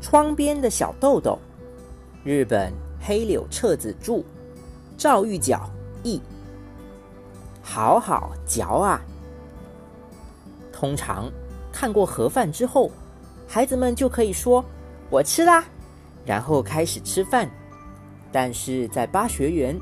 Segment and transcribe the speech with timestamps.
[0.00, 1.38] 窗边的小豆豆，
[2.24, 4.22] 日本黑柳彻子著，
[4.96, 5.68] 赵玉角
[6.02, 6.20] 译。
[7.62, 9.00] 好好嚼啊！
[10.72, 11.30] 通常
[11.72, 12.90] 看过盒饭之后，
[13.46, 14.64] 孩子们就可以说
[15.10, 15.64] “我吃啦”，
[16.24, 17.50] 然后开始吃饭。
[18.30, 19.78] 但是在巴学园，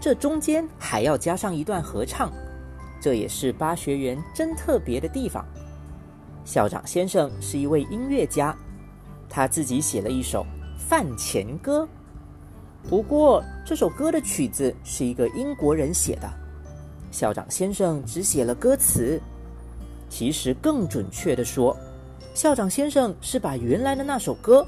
[0.00, 2.30] 这中间还要加上一段合唱，
[3.00, 5.46] 这也是巴学园真特别的地方。
[6.44, 8.56] 校长先生是一位音乐家，
[9.30, 10.44] 他自己写了一首
[10.76, 11.88] 饭前歌。
[12.88, 16.28] 不过这首歌的曲子是一个英国人写的，
[17.10, 19.20] 校长先生只写了歌词。
[20.08, 21.76] 其实更准确的说，
[22.34, 24.66] 校长先生是把原来的那首歌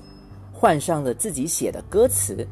[0.53, 2.47] 换上了自己写的歌词。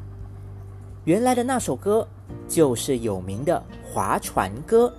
[1.05, 2.06] 原来的那首歌
[2.48, 4.92] 就是有名的划船歌。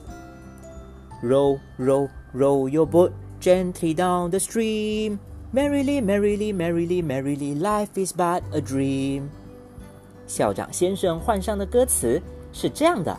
[1.21, 5.17] Row, row, row your boat gently down the stream.
[5.53, 9.23] Merrily, merrily, merrily, merrily, life is but a dream.
[10.25, 12.21] 校长先生换上的歌词
[12.53, 13.17] 是这样的：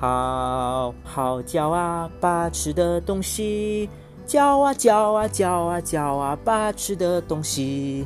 [0.00, 3.88] 好好嚼啊，把吃的东西
[4.26, 8.04] 嚼啊嚼啊嚼啊嚼啊，把吃的东西。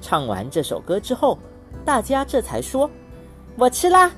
[0.00, 1.38] 唱完这首歌之后。
[1.84, 2.90] 大家这才说
[3.56, 4.10] ：“我吃啦。”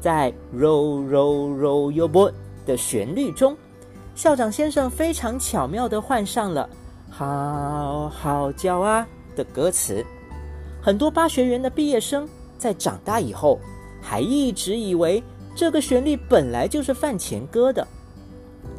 [0.00, 2.32] 在 “row row row your boat”
[2.66, 3.56] 的旋律中，
[4.14, 6.68] 校长先生非常巧妙的换上了
[7.10, 10.04] “好好叫啊”的歌词。
[10.80, 13.58] 很多巴学园的毕业生在长大以后，
[14.00, 15.22] 还一直以为
[15.54, 17.86] 这个旋律本来就是饭前歌的。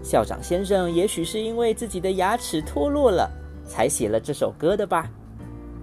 [0.04, 3.30] 校长先生也许是因为自己的牙齿脱落了，
[3.68, 5.08] 才写了这首歌的吧。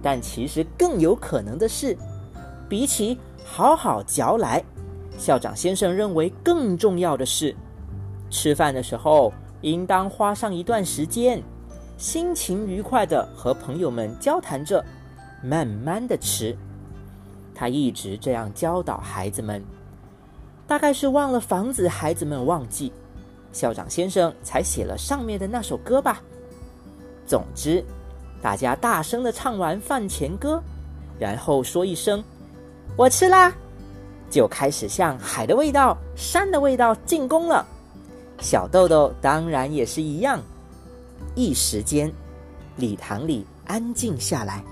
[0.01, 1.97] 但其实更有可能的是，
[2.67, 4.63] 比起好好嚼来，
[5.17, 7.55] 校长先生认为更重要的是，
[8.29, 11.41] 吃饭的时候应当花上一段时间，
[11.99, 14.83] 心情愉快的和朋友们交谈着，
[15.43, 16.55] 慢慢的吃。
[17.53, 19.61] 他一直这样教导孩子们，
[20.65, 22.93] 大概是忘了防止孩子们忘记，
[23.51, 26.23] 校长先生才写了上面的那首歌吧。
[27.27, 27.83] 总之。
[28.41, 30.63] 大家大声的唱完饭前歌，
[31.19, 32.23] 然后说一声
[32.95, 33.53] “我吃啦”，
[34.31, 37.67] 就开始向海的味道、山的味道进攻了。
[38.39, 40.41] 小豆豆当然也是一样。
[41.35, 42.11] 一时间，
[42.77, 44.63] 礼堂里安静下来。